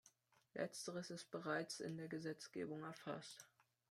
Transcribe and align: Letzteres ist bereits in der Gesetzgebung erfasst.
Letzteres 0.55 1.11
ist 1.11 1.29
bereits 1.29 1.79
in 1.79 1.95
der 1.95 2.07
Gesetzgebung 2.07 2.81
erfasst. 2.81 3.47